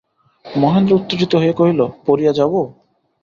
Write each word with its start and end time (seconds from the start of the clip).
মহেন্দ্র 0.45 0.97
উত্তেজিত 0.99 1.31
হইয়া 1.35 1.55
কহিল, 1.59 1.79
পড়িয়া 2.05 2.31
যাব? 2.33 2.53